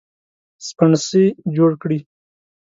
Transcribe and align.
سپڼسي 0.67 1.23
جوړ 1.55 1.71
کړي 1.81 1.99